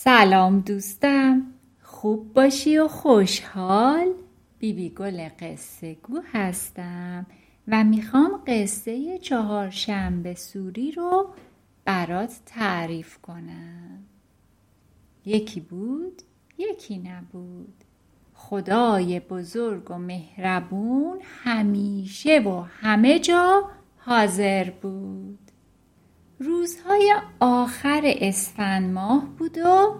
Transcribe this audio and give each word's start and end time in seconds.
سلام 0.00 0.60
دوستم. 0.60 1.42
خوب 1.82 2.32
باشی 2.32 2.78
و 2.78 2.88
خوشحال؟ 2.88 4.06
بیبی 4.58 4.90
گل 4.90 5.28
قصه 5.40 5.94
گو 5.94 6.20
هستم 6.32 7.26
و 7.68 7.84
می‌خوام 7.84 8.42
قصه 8.46 9.18
چهارشنبه 9.18 10.34
سوری 10.34 10.92
رو 10.92 11.28
برات 11.84 12.40
تعریف 12.46 13.18
کنم. 13.18 13.98
یکی 15.24 15.60
بود 15.60 16.22
یکی 16.58 16.98
نبود. 16.98 17.84
خدای 18.34 19.20
بزرگ 19.20 19.90
و 19.90 19.98
مهربون 19.98 21.18
همیشه 21.44 22.38
و 22.38 22.60
همه 22.60 23.18
جا 23.18 23.70
حاضر 23.98 24.70
بود. 24.70 25.47
روزهای 26.40 27.14
آخر 27.40 28.00
اسفند 28.04 28.92
ماه 28.92 29.28
بود 29.38 29.58
و 29.58 29.94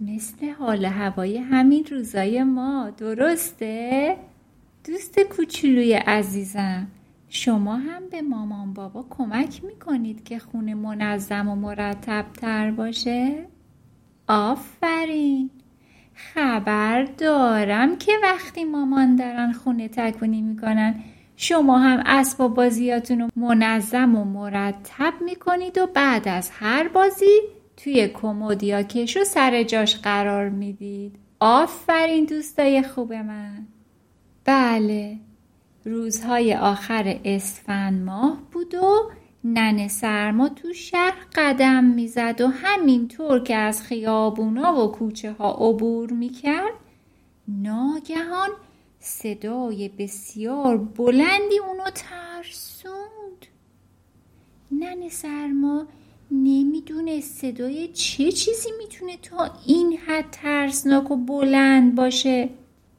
مثل 0.00 0.50
حال 0.50 0.84
هوای 0.84 1.38
همین 1.38 1.84
روزای 1.90 2.42
ما 2.42 2.90
درسته؟ 2.90 4.16
دوست 4.84 5.20
کوچولوی 5.20 5.94
عزیزم 5.94 6.86
شما 7.28 7.76
هم 7.76 8.08
به 8.10 8.22
مامان 8.22 8.74
بابا 8.74 9.06
کمک 9.10 9.64
می‌کنید 9.64 10.24
که 10.24 10.38
خونه 10.38 10.74
منظم 10.74 11.48
و 11.48 11.54
مرتب 11.54 12.26
تر 12.40 12.70
باشه؟ 12.70 13.46
آفرین 14.28 15.50
خبر 16.14 17.04
دارم 17.04 17.98
که 17.98 18.12
وقتی 18.22 18.64
مامان 18.64 19.16
دارن 19.16 19.52
خونه 19.52 19.88
تکونی 19.88 20.42
می‌کنن 20.42 20.94
شما 21.40 21.78
هم 21.78 22.02
اسباب 22.06 22.54
بازیاتون 22.54 23.20
رو 23.20 23.28
منظم 23.36 24.14
و 24.14 24.24
مرتب 24.24 25.14
می‌کنید 25.20 25.78
و 25.78 25.86
بعد 25.86 26.28
از 26.28 26.50
هر 26.52 26.88
بازی 26.88 27.40
توی 27.76 28.08
کمدیا 28.08 28.82
کش 28.82 29.16
و 29.16 29.24
سر 29.24 29.62
جاش 29.62 29.96
قرار 29.96 30.48
می‌دید. 30.48 31.16
آفرین 31.40 32.24
دوستای 32.24 32.82
خوب 32.82 33.12
من. 33.12 33.66
بله 34.44 35.18
روزهای 35.84 36.54
آخر 36.54 37.20
اسفند 37.24 38.02
ماه 38.04 38.38
بود 38.52 38.74
و 38.74 39.10
ننه 39.44 39.88
سرما 39.88 40.48
تو 40.48 40.72
شهر 40.72 41.26
قدم 41.34 41.84
می‌زد 41.84 42.40
و 42.40 42.46
همینطور 42.46 43.42
که 43.42 43.56
از 43.56 43.82
خیابونا 43.82 44.84
و 44.84 44.92
کوچه 44.92 45.32
ها 45.32 45.50
عبور 45.50 46.12
می‌کرد 46.12 46.74
ناگهان 47.48 48.48
صدای 49.00 49.88
بسیار 49.88 50.76
بلندی 50.76 51.58
اونو 51.68 51.90
ترسوند. 51.94 53.46
نن 54.72 55.08
سرما 55.08 55.86
نمی‌دونه 56.30 57.20
صدای 57.20 57.88
چه 57.88 58.32
چیزی 58.32 58.68
می‌تونه 58.78 59.16
تا 59.16 59.50
این 59.66 59.98
حد 60.06 60.30
ترسناک 60.32 61.10
و 61.10 61.16
بلند 61.16 61.94
باشه. 61.94 62.50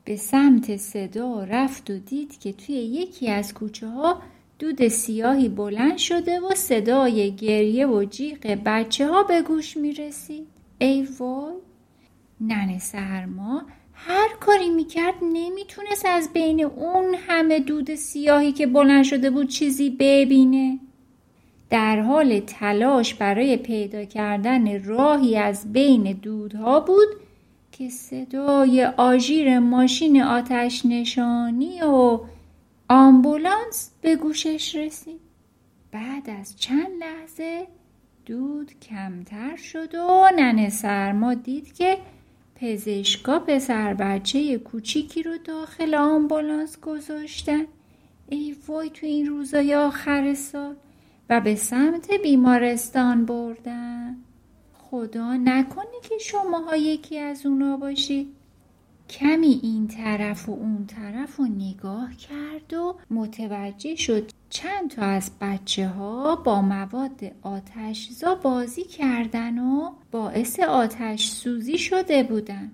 به 0.06 0.16
سمت 0.16 0.78
صدا 0.78 1.44
رفت 1.44 1.90
و 1.90 1.98
دید 1.98 2.40
که 2.40 2.54
توی 2.54 2.76
یکی 2.76 3.30
از 3.30 3.54
کوچه 3.54 3.88
ها 3.88 4.22
دود 4.60 4.88
سیاهی 4.88 5.50
بلند 5.50 5.98
شده 5.98 6.40
و 6.40 6.56
صدای 6.56 7.36
گریه 7.36 7.88
و 7.88 8.04
جیغ 8.04 8.58
بچه 8.66 9.08
ها 9.08 9.24
به 9.24 9.42
گوش 9.42 9.78
می‌رسید. 9.78 10.48
ای 10.80 11.08
وای. 11.20 11.54
نن 12.42 12.80
سرما 12.80 13.62
هر 14.08 14.30
کاری 14.40 14.70
می‌کرد 14.70 15.16
نمی‌تونست 15.22 16.06
از 16.06 16.34
بین 16.34 16.64
اون 16.64 17.16
همه 17.28 17.60
دود 17.60 17.96
سیاهی 17.96 18.52
که 18.52 18.68
بلند 18.68 19.04
شده 19.04 19.30
بود 19.30 19.48
چیزی 19.48 19.90
ببینه. 19.90 20.80
در 21.70 22.00
حال 22.00 22.40
تلاش 22.40 23.14
برای 23.14 23.58
پیدا 23.58 24.06
کردن 24.06 24.84
راهی 24.84 25.38
از 25.38 25.74
بین 25.74 26.12
دودها 26.12 26.80
بود 26.80 27.08
که 27.72 27.90
صدای 27.90 28.86
آژیر 28.86 29.60
ماشین 29.60 30.22
آتش 30.22 30.86
نشانی 30.86 31.82
و 31.82 32.20
آمبولانس 32.90 33.92
به 34.02 34.16
گوشش 34.16 34.76
رسید. 34.76 35.20
بعد 35.92 36.30
از 36.40 36.60
چند 36.60 36.92
لحظه 37.00 37.68
دود 38.26 38.72
کمتر 38.90 39.56
شد 39.56 39.96
و 39.96 40.30
ننه 40.38 40.70
سرما 40.70 41.34
دید 41.34 41.74
که 41.74 41.98
پزشکا 42.62 43.40
پسر 43.40 43.94
بچه 43.94 44.58
کوچیکی 44.58 45.24
رو 45.24 45.38
داخل 45.38 45.96
آمبولانس 45.96 46.80
گذاشتن. 46.80 47.66
ای 48.30 48.56
وای 48.68 48.90
تو 48.90 49.06
این 49.06 49.26
روزای 49.26 49.76
آخر 49.76 50.34
سال. 50.34 50.76
و 51.30 51.42
به 51.42 51.56
سمت 51.56 52.12
بیمارستان 52.24 53.26
بردن. 53.26 54.18
خدا 54.74 55.36
نکنه 55.36 56.00
که 56.10 56.18
شماها 56.18 56.76
یکی 56.76 57.20
از 57.20 57.46
اونا 57.46 57.78
باشید 57.78 58.28
کمی 59.10 59.60
این 59.64 59.88
طرف 59.88 60.50
و 60.50 60.52
اون 60.52 60.86
طرف 60.86 61.40
و 61.40 61.46
نگاه 61.46 62.16
کرد 62.16 62.74
و 62.74 62.96
متوجه 63.10 63.96
شد 63.96 64.32
چند 64.50 64.90
تا 64.90 65.02
از 65.02 65.32
بچه 65.42 65.88
ها 65.88 66.36
با 66.36 66.62
مواد 66.62 67.32
آتشزا 67.42 68.36
بازی 68.36 68.84
کردن 68.84 69.60
و 69.60 69.92
باعث 70.12 70.60
آتش 70.60 71.30
سوزی 71.30 71.78
شده 71.78 72.24
بودن. 72.24 72.72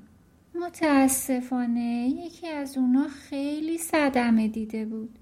متاسفانه 0.56 2.14
یکی 2.25 2.47
از 2.47 2.78
اونا 2.78 3.08
خیلی 3.08 3.78
صدمه 3.78 4.47
دیده 4.47 4.85
بود. 4.85 5.19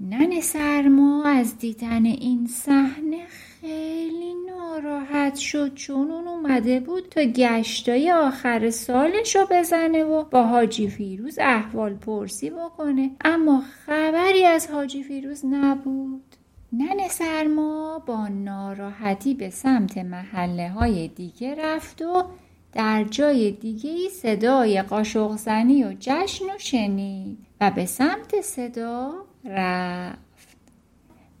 نن 0.00 0.40
سرما 0.40 1.24
از 1.24 1.58
دیدن 1.58 2.06
این 2.06 2.46
صحنه 2.46 3.26
خیلی 3.60 4.34
ناراحت 4.48 5.34
شد 5.34 5.74
چون 5.74 6.10
اون 6.10 6.28
اومده 6.28 6.80
بود 6.80 7.08
تا 7.08 7.22
گشتای 7.22 8.12
آخر 8.12 8.70
سالش 8.70 9.36
رو 9.36 9.46
بزنه 9.50 10.04
و 10.04 10.24
با 10.24 10.42
حاجی 10.42 10.88
فیروز 10.88 11.38
احوال 11.38 11.94
پرسی 11.94 12.50
بکنه. 12.50 13.10
اما 13.24 13.62
خبری 13.86 14.15
از 14.56 14.70
حاجی 14.70 15.02
فیروز 15.02 15.44
نبود 15.44 16.36
نن 16.72 17.08
سرما 17.08 18.02
با 18.06 18.28
ناراحتی 18.28 19.34
به 19.34 19.50
سمت 19.50 19.98
محله 19.98 20.68
های 20.68 21.08
دیگه 21.08 21.54
رفت 21.54 22.02
و 22.02 22.24
در 22.72 23.04
جای 23.04 23.50
دیگه 23.50 23.90
ای 23.90 24.08
صدای 24.08 24.82
قاشق 24.82 25.36
زنی 25.36 25.84
و 25.84 25.94
جشن 26.00 26.44
و 26.44 26.58
شنید 26.58 27.38
و 27.60 27.70
به 27.70 27.86
سمت 27.86 28.40
صدا 28.40 29.12
رفت 29.44 30.56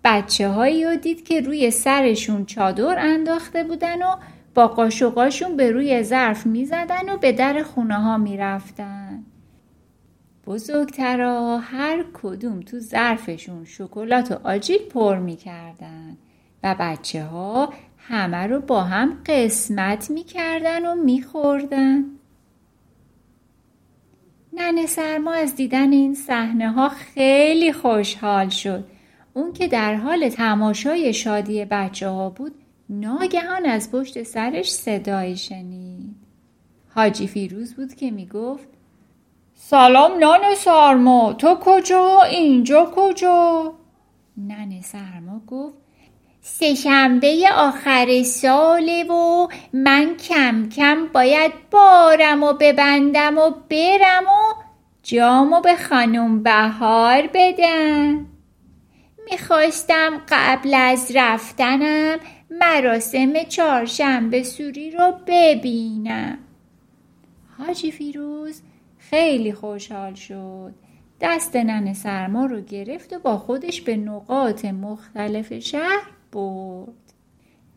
بچه 0.04 0.48
هایی 0.48 0.84
رو 0.84 0.96
دید 0.96 1.24
که 1.24 1.40
روی 1.40 1.70
سرشون 1.70 2.46
چادر 2.46 2.98
انداخته 2.98 3.64
بودن 3.64 4.02
و 4.02 4.16
با 4.54 4.68
قاشقاشون 4.68 5.56
به 5.56 5.70
روی 5.70 6.02
ظرف 6.02 6.46
می 6.46 6.64
زدن 6.64 7.08
و 7.14 7.16
به 7.16 7.32
در 7.32 7.62
خونه 7.62 7.96
ها 7.96 8.18
می 8.18 8.36
رفتن. 8.36 9.24
بزرگترا 10.46 11.58
هر 11.58 12.04
کدوم 12.14 12.60
تو 12.60 12.78
ظرفشون 12.78 13.64
شکلات 13.64 14.32
و 14.32 14.38
آجیل 14.44 14.78
پر 14.78 15.18
می 15.18 15.36
کردن 15.36 16.16
و 16.62 16.76
بچه 16.80 17.24
ها 17.24 17.72
همه 17.98 18.46
رو 18.46 18.60
با 18.60 18.82
هم 18.82 19.22
قسمت 19.26 20.10
می 20.10 20.24
کردن 20.24 20.86
و 20.86 20.94
می 20.94 21.22
خوردن. 21.22 22.04
ننه 24.52 24.86
سرما 24.86 25.32
از 25.32 25.56
دیدن 25.56 25.92
این 25.92 26.14
صحنه 26.14 26.70
ها 26.70 26.88
خیلی 26.88 27.72
خوشحال 27.72 28.48
شد 28.48 28.84
اون 29.34 29.52
که 29.52 29.68
در 29.68 29.94
حال 29.94 30.28
تماشای 30.28 31.12
شادی 31.12 31.64
بچه 31.64 32.08
ها 32.08 32.30
بود 32.30 32.52
ناگهان 32.90 33.66
از 33.66 33.90
پشت 33.90 34.22
سرش 34.22 34.72
صدایی 34.72 35.36
شنید 35.36 36.16
حاجی 36.88 37.26
فیروز 37.26 37.74
بود 37.74 37.94
که 37.94 38.10
می‌گفت 38.10 38.68
سلام 39.58 40.18
نان 40.18 40.54
سرما 40.54 41.32
تو 41.32 41.54
کجا؟ 41.60 42.22
اینجا 42.22 42.92
کجا؟ 42.96 43.72
نن 44.36 44.80
سرما 44.80 45.40
گفت 45.46 45.76
سهشنبه 46.40 47.48
آخر 47.56 48.22
ساله 48.22 49.04
و 49.04 49.48
من 49.72 50.16
کم 50.16 50.68
کم 50.68 51.06
باید 51.06 51.52
بارم 51.70 52.42
و 52.42 52.52
ببندم 52.52 53.38
و 53.38 53.50
برم 53.70 54.24
و 54.24 54.62
جامو 55.02 55.60
به 55.60 55.76
خانم 55.76 56.42
بهار 56.42 57.30
بدم. 57.34 58.26
می‌خواستم 59.30 60.20
قبل 60.28 60.74
از 60.74 61.12
رفتنم 61.14 62.18
مراسم 62.50 63.42
چهارشنبه 63.42 64.42
سوری 64.42 64.90
رو 64.90 65.12
ببینم. 65.26 66.38
حاجی 67.58 67.90
فیروز 67.90 68.62
خیلی 68.98 69.52
خوشحال 69.52 70.14
شد. 70.14 70.74
دست 71.20 71.56
نن 71.56 71.92
سرما 71.92 72.46
رو 72.46 72.60
گرفت 72.60 73.12
و 73.12 73.18
با 73.18 73.38
خودش 73.38 73.80
به 73.80 73.96
نقاط 73.96 74.64
مختلف 74.64 75.58
شهر 75.58 76.10
برد. 76.32 77.12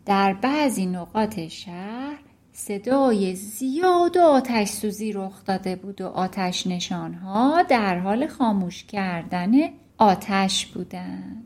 در 0.06 0.34
بعضی 0.34 0.86
نقاط 0.86 1.40
شهر 1.40 2.20
صدای 2.54 3.36
زیاد 3.36 4.18
و 4.18 4.22
آتش 4.22 4.70
سوزی 4.70 5.14
رخ 5.14 5.46
داده 5.46 5.76
بود 5.76 6.02
و 6.02 6.08
آتش 6.08 6.68
نشانها 6.68 7.64
در 7.64 8.00
حال 8.00 8.28
خاموش 8.28 8.84
کردن 8.84 9.52
آتش 9.98 10.66
بودن 10.66 11.44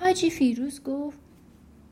حاجی 0.00 0.30
فیروز 0.30 0.82
گفت 0.82 1.18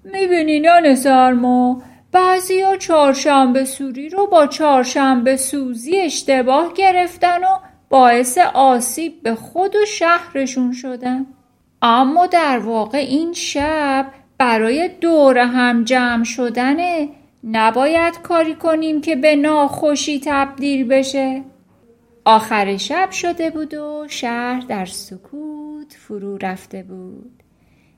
می‌بینی 0.05 0.61
نان 0.61 0.95
سرما 0.95 1.83
بعضی 2.13 2.61
ها 2.61 2.77
چهارشنبه 2.77 3.65
سوری 3.65 4.09
رو 4.09 4.27
با 4.27 4.47
چهارشنبه 4.47 5.37
سوزی 5.37 5.97
اشتباه 5.97 6.73
گرفتن 6.75 7.45
و 7.45 7.59
باعث 7.89 8.39
آسیب 8.55 9.23
به 9.23 9.35
خود 9.35 9.77
و 9.77 9.85
شهرشون 9.87 10.73
شدن. 10.73 11.27
اما 11.83 12.27
در 12.27 12.59
واقع 12.59 12.99
این 12.99 13.33
شب 13.33 14.07
برای 14.39 14.89
دور 14.89 15.39
هم 15.39 15.85
جمع 15.85 16.25
شدنه. 16.25 17.09
نباید 17.45 18.23
کاری 18.23 18.55
کنیم 18.55 19.01
که 19.01 19.17
به 19.17 19.37
ناخوشی 19.37 20.21
تبدیل 20.25 20.89
بشه. 20.89 21.43
آخر 22.25 22.77
شب 22.77 23.11
شده 23.11 23.51
بود 23.51 23.75
و 23.75 24.07
شهر 24.09 24.61
در 24.61 24.87
سکوت 24.87 25.97
فرو 25.99 26.39
رفته 26.39 26.83
بود. 26.83 27.43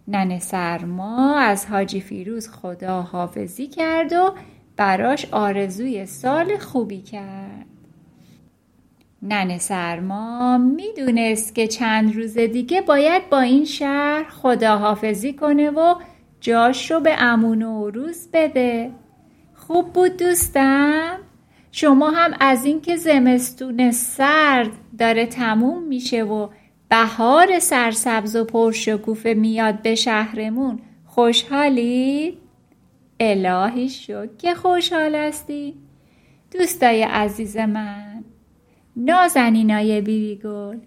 نن 0.08 0.38
سرما 0.38 1.38
از 1.38 1.66
حاجی 1.66 2.00
فیروز 2.00 2.48
خدا 2.48 3.02
حافظی 3.02 3.66
کرد 3.66 4.12
و 4.12 4.34
براش 4.76 5.26
آرزوی 5.32 6.06
سال 6.06 6.58
خوبی 6.58 7.02
کرد. 7.02 7.66
نن 9.22 9.58
سرما 9.58 10.58
می‌دونست 10.58 11.54
که 11.54 11.66
چند 11.66 12.16
روز 12.16 12.38
دیگه 12.38 12.80
باید 12.80 13.30
با 13.30 13.40
این 13.40 13.64
شهر 13.64 14.24
خداحافظی 14.30 15.32
کنه 15.32 15.70
و 15.70 15.94
جاش 16.40 16.90
رو 16.90 17.00
به 17.00 17.22
امون 17.22 17.62
و 17.62 17.86
عروس 17.86 18.28
بده. 18.32 18.90
خوب 19.54 19.92
بود 19.92 20.16
دوستم؟ 20.16 21.18
شما 21.72 22.10
هم 22.10 22.36
از 22.40 22.64
اینکه 22.64 22.96
زمستون 22.96 23.90
سرد 23.90 24.70
داره 24.98 25.26
تموم 25.26 25.82
میشه 25.82 26.24
و 26.24 26.48
بهار 26.92 27.58
سرسبز 27.58 28.36
و 28.36 28.44
پرشکوفه 28.44 29.34
میاد 29.34 29.82
به 29.82 29.94
شهرمون. 29.94 30.80
خوشحالی؟ 31.06 32.38
الهی 33.20 33.88
شک 33.88 34.38
که 34.38 34.54
خوشحال 34.54 35.14
هستی. 35.14 35.74
دوستای 36.50 37.02
عزیز 37.02 37.56
من 37.56 38.24
نازنینای 38.96 40.00
بیبی 40.00 40.36
گل. 40.36 40.78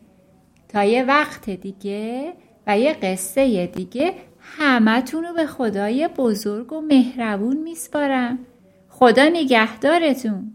تا 0.70 0.84
یه 0.84 1.04
وقت 1.04 1.50
دیگه 1.50 2.34
و 2.68 2.80
یه 2.80 2.94
قصه 2.94 3.68
دیگه 3.68 4.14
همتون 4.40 5.24
رو 5.24 5.34
به 5.34 5.46
خدای 5.46 6.08
بزرگ 6.08 6.74
و 6.74 6.82
مهربون 6.82 7.58
میسپارم. 7.58 8.40
خدا 8.90 9.30
نگهدارتون. 9.30 10.55